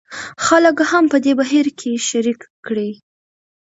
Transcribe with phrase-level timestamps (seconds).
[0.45, 2.91] خلک هم په دې بهیر کې شریک کړي.